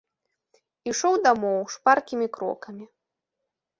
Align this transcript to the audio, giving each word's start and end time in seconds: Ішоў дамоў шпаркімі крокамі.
Ішоў 0.91 1.13
дамоў 1.29 1.59
шпаркімі 1.75 2.27
крокамі. 2.39 2.85